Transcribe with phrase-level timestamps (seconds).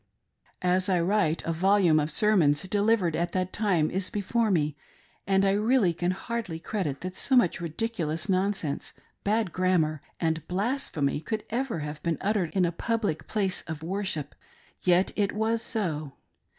[0.63, 4.75] As I write a volume of sermons delivered at that time is before me,
[5.27, 8.93] and I really can hardly credit that so much ridiculous nonsense,
[9.23, 14.33] bad grammar, and blasphemy, could ever have been uttered in a public place of worship;—
[14.81, 16.13] yet it was so.